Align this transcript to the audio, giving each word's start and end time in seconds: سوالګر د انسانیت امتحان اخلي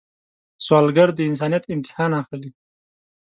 سوالګر 0.65 1.09
د 1.15 1.19
انسانیت 1.29 1.63
امتحان 1.73 2.11
اخلي 2.21 2.49